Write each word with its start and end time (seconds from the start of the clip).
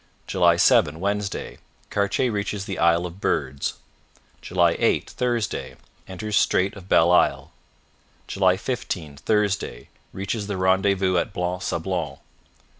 July 0.25 0.55
7 0.55 0.99
Wednesday 0.99 1.59
Cartier 1.91 2.31
reaches 2.31 2.65
the 2.65 2.79
Isle 2.79 3.05
of 3.05 3.21
Birds." 3.21 3.75
8 4.51 5.07
Thursday 5.11 5.75
Enters 6.07 6.35
Strait 6.37 6.73
of 6.75 6.89
Belle 6.89 7.11
Isle." 7.11 7.51
15 8.27 9.17
Thursday 9.17 9.89
Reaches 10.11 10.47
the 10.47 10.57
rendezvous 10.57 11.17
at 11.17 11.33
Blanc 11.33 11.61
Sablon. 11.61 12.17